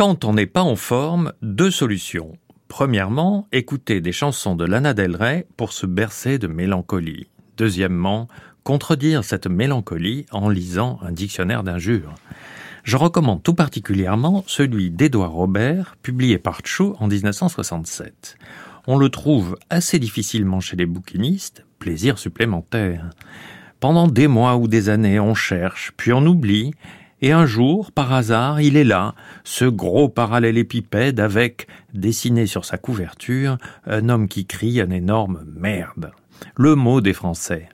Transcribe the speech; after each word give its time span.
Quand 0.00 0.24
on 0.24 0.32
n'est 0.32 0.46
pas 0.46 0.62
en 0.62 0.76
forme, 0.76 1.34
deux 1.42 1.70
solutions. 1.70 2.38
Premièrement, 2.68 3.46
écouter 3.52 4.00
des 4.00 4.12
chansons 4.12 4.56
de 4.56 4.64
Lana 4.64 4.94
Del 4.94 5.14
Rey 5.14 5.46
pour 5.58 5.74
se 5.74 5.84
bercer 5.84 6.38
de 6.38 6.46
mélancolie. 6.46 7.26
Deuxièmement, 7.58 8.26
contredire 8.64 9.24
cette 9.24 9.46
mélancolie 9.46 10.24
en 10.32 10.48
lisant 10.48 10.98
un 11.02 11.12
dictionnaire 11.12 11.62
d'injures. 11.62 12.14
Je 12.82 12.96
recommande 12.96 13.42
tout 13.42 13.52
particulièrement 13.52 14.42
celui 14.46 14.90
d'Édouard 14.90 15.32
Robert, 15.32 15.96
publié 16.02 16.38
par 16.38 16.60
Chou 16.64 16.94
en 16.98 17.06
1967. 17.06 18.38
On 18.86 18.96
le 18.96 19.10
trouve 19.10 19.58
assez 19.68 19.98
difficilement 19.98 20.60
chez 20.60 20.76
les 20.78 20.86
bouquinistes, 20.86 21.66
plaisir 21.78 22.18
supplémentaire. 22.18 23.10
Pendant 23.80 24.08
des 24.08 24.28
mois 24.28 24.56
ou 24.56 24.66
des 24.66 24.88
années, 24.88 25.20
on 25.20 25.34
cherche, 25.34 25.92
puis 25.98 26.14
on 26.14 26.24
oublie, 26.24 26.72
et 27.22 27.32
un 27.32 27.46
jour, 27.46 27.92
par 27.92 28.12
hasard, 28.12 28.60
il 28.60 28.76
est 28.76 28.84
là, 28.84 29.14
ce 29.44 29.64
gros 29.64 30.08
parallélépipède 30.08 31.20
avec, 31.20 31.66
dessiné 31.94 32.46
sur 32.46 32.64
sa 32.64 32.78
couverture, 32.78 33.58
un 33.86 34.08
homme 34.08 34.28
qui 34.28 34.46
crie 34.46 34.80
un 34.80 34.90
énorme 34.90 35.44
merde. 35.46 36.12
Le 36.56 36.74
mot 36.74 37.00
des 37.00 37.12
Français 37.12 37.68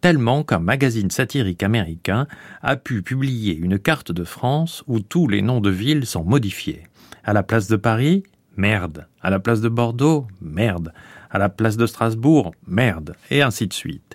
tellement 0.00 0.42
qu'un 0.44 0.58
magazine 0.58 1.10
satirique 1.10 1.62
américain 1.62 2.26
a 2.62 2.76
pu 2.76 3.02
publier 3.02 3.54
une 3.54 3.78
carte 3.78 4.12
de 4.12 4.24
France 4.24 4.82
où 4.86 5.00
tous 5.00 5.28
les 5.28 5.42
noms 5.42 5.60
de 5.60 5.70
villes 5.70 6.06
sont 6.06 6.24
modifiés. 6.24 6.84
À 7.24 7.32
la 7.32 7.42
place 7.42 7.68
de 7.68 7.76
Paris, 7.76 8.22
merde. 8.56 9.06
À 9.20 9.30
la 9.30 9.38
place 9.38 9.60
de 9.60 9.68
Bordeaux, 9.68 10.26
merde. 10.40 10.92
À 11.30 11.38
la 11.38 11.48
place 11.48 11.76
de 11.76 11.86
Strasbourg, 11.86 12.54
merde. 12.66 13.14
Et 13.30 13.42
ainsi 13.42 13.66
de 13.66 13.74
suite. 13.74 14.14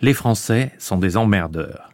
Les 0.00 0.14
Français 0.14 0.72
sont 0.78 0.96
des 0.96 1.16
emmerdeurs. 1.16 1.90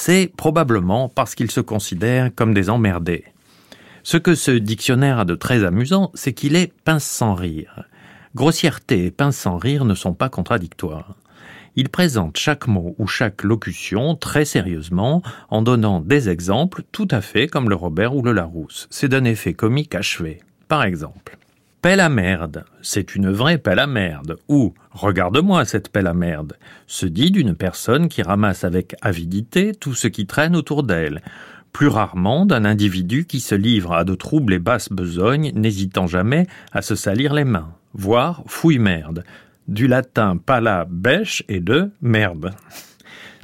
C'est 0.00 0.32
probablement 0.36 1.08
parce 1.08 1.34
qu'ils 1.34 1.50
se 1.50 1.60
considèrent 1.60 2.32
comme 2.32 2.54
des 2.54 2.70
emmerdés. 2.70 3.24
Ce 4.04 4.16
que 4.16 4.36
ce 4.36 4.52
dictionnaire 4.52 5.18
a 5.18 5.24
de 5.24 5.34
très 5.34 5.64
amusant, 5.64 6.12
c'est 6.14 6.32
qu'il 6.32 6.54
est 6.54 6.72
pince 6.84 7.04
sans 7.04 7.34
rire. 7.34 7.82
Grossièreté 8.36 9.06
et 9.06 9.10
pince 9.10 9.36
sans 9.36 9.58
rire 9.58 9.84
ne 9.84 9.96
sont 9.96 10.14
pas 10.14 10.28
contradictoires. 10.28 11.16
Il 11.74 11.88
présente 11.88 12.36
chaque 12.36 12.68
mot 12.68 12.94
ou 12.98 13.08
chaque 13.08 13.42
locution 13.42 14.14
très 14.14 14.44
sérieusement 14.44 15.20
en 15.50 15.62
donnant 15.62 16.00
des 16.00 16.28
exemples 16.28 16.84
tout 16.92 17.08
à 17.10 17.20
fait 17.20 17.48
comme 17.48 17.68
le 17.68 17.74
Robert 17.74 18.14
ou 18.14 18.22
le 18.22 18.30
Larousse. 18.30 18.86
C'est 18.90 19.08
d'un 19.08 19.24
effet 19.24 19.52
comique 19.52 19.96
achevé. 19.96 20.38
Par 20.68 20.84
exemple, 20.84 21.36
pelle 21.80 22.00
à 22.00 22.08
merde, 22.08 22.64
c'est 22.82 23.14
une 23.14 23.30
vraie 23.30 23.58
pelle 23.58 23.78
à 23.78 23.86
merde. 23.86 24.38
Ou 24.48 24.74
regarde-moi 24.90 25.64
cette 25.64 25.90
pelle 25.90 26.06
à 26.06 26.14
merde, 26.14 26.54
se 26.86 27.06
dit 27.06 27.30
d'une 27.30 27.54
personne 27.54 28.08
qui 28.08 28.22
ramasse 28.22 28.64
avec 28.64 28.96
avidité 29.00 29.72
tout 29.74 29.94
ce 29.94 30.08
qui 30.08 30.26
traîne 30.26 30.56
autour 30.56 30.82
d'elle 30.82 31.22
plus 31.72 31.88
rarement 31.88 32.46
d'un 32.46 32.64
individu 32.64 33.24
qui 33.24 33.40
se 33.40 33.54
livre 33.54 33.92
à 33.92 34.04
de 34.04 34.14
troubles 34.14 34.54
et 34.54 34.58
basses 34.58 34.90
besognes, 34.90 35.52
n'hésitant 35.54 36.06
jamais 36.06 36.46
à 36.72 36.82
se 36.82 36.96
salir 36.96 37.34
les 37.34 37.44
mains, 37.44 37.72
voire 37.94 38.42
fouille 38.46 38.78
merde, 38.78 39.22
du 39.68 39.86
latin 39.86 40.36
pala 40.38 40.86
bêche 40.90 41.44
et 41.48 41.60
de 41.60 41.90
merde. 42.00 42.52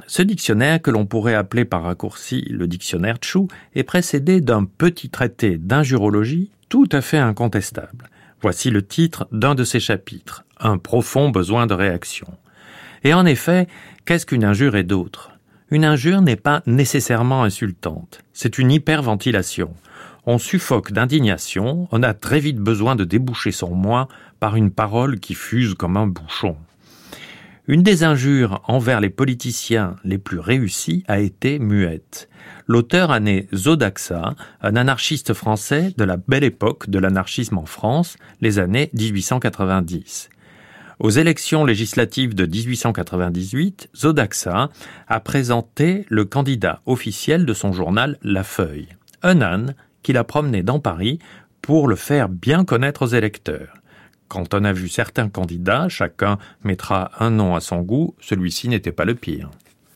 Ce 0.07 0.21
dictionnaire, 0.21 0.81
que 0.81 0.91
l'on 0.91 1.05
pourrait 1.05 1.35
appeler 1.35 1.65
par 1.65 1.83
raccourci 1.83 2.41
le 2.49 2.67
dictionnaire 2.67 3.17
Chou, 3.21 3.47
est 3.73 3.83
précédé 3.83 4.41
d'un 4.41 4.65
petit 4.65 5.09
traité 5.09 5.57
d'injurologie 5.57 6.51
tout 6.67 6.89
à 6.91 7.01
fait 7.01 7.17
incontestable. 7.17 8.09
Voici 8.45 8.69
le 8.69 8.85
titre 8.85 9.27
d'un 9.31 9.55
de 9.55 9.63
ses 9.63 9.79
chapitres, 9.79 10.45
Un 10.59 10.77
profond 10.77 11.29
besoin 11.29 11.65
de 11.65 11.73
réaction. 11.73 12.27
Et 13.03 13.11
en 13.11 13.25
effet, 13.25 13.67
qu'est-ce 14.05 14.27
qu'une 14.27 14.43
injure 14.43 14.75
et 14.75 14.83
d'autre 14.83 15.31
Une 15.71 15.83
injure 15.83 16.21
n'est 16.21 16.35
pas 16.35 16.61
nécessairement 16.67 17.41
insultante, 17.41 18.19
c'est 18.33 18.59
une 18.59 18.71
hyperventilation. 18.71 19.73
On 20.27 20.37
suffoque 20.37 20.91
d'indignation, 20.91 21.87
on 21.91 22.03
a 22.03 22.13
très 22.13 22.39
vite 22.39 22.59
besoin 22.59 22.95
de 22.95 23.03
déboucher 23.03 23.51
son 23.51 23.73
moi 23.73 24.09
par 24.39 24.55
une 24.55 24.69
parole 24.69 25.19
qui 25.19 25.33
fuse 25.33 25.73
comme 25.73 25.97
un 25.97 26.05
bouchon. 26.05 26.55
Une 27.67 27.81
des 27.81 28.03
injures 28.03 28.61
envers 28.67 29.01
les 29.01 29.09
politiciens 29.09 29.95
les 30.03 30.19
plus 30.19 30.37
réussies 30.37 31.03
a 31.07 31.19
été 31.19 31.57
muette. 31.57 32.29
L'auteur 32.67 33.09
a 33.09 33.19
né 33.19 33.47
Zodaxa, 33.55 34.35
un 34.61 34.75
anarchiste 34.75 35.33
français 35.33 35.91
de 35.97 36.03
la 36.03 36.17
belle 36.17 36.43
époque 36.43 36.91
de 36.91 36.99
l'anarchisme 36.99 37.57
en 37.57 37.65
France, 37.65 38.17
les 38.39 38.59
années 38.59 38.91
1890. 38.93 40.29
Aux 40.99 41.09
élections 41.09 41.65
législatives 41.65 42.35
de 42.35 42.45
1898, 42.45 43.89
Zodaxa 43.95 44.69
a 45.07 45.19
présenté 45.19 46.05
le 46.09 46.23
candidat 46.23 46.81
officiel 46.85 47.47
de 47.47 47.53
son 47.55 47.73
journal 47.73 48.19
La 48.21 48.43
Feuille, 48.43 48.89
un 49.23 49.41
âne 49.41 49.73
qu'il 50.03 50.17
a 50.17 50.23
promené 50.23 50.61
dans 50.61 50.79
Paris 50.79 51.17
pour 51.63 51.87
le 51.87 51.95
faire 51.95 52.29
bien 52.29 52.63
connaître 52.63 53.01
aux 53.01 53.07
électeurs. 53.07 53.73
Quand 54.27 54.53
on 54.53 54.63
a 54.63 54.73
vu 54.73 54.89
certains 54.89 55.29
candidats, 55.29 55.87
chacun 55.89 56.37
mettra 56.63 57.11
un 57.19 57.29
nom 57.29 57.55
à 57.55 57.59
son 57.59 57.81
goût, 57.81 58.15
celui-ci 58.19 58.67
n'était 58.69 58.91
pas 58.91 59.05
le 59.05 59.15
pire. 59.15 59.51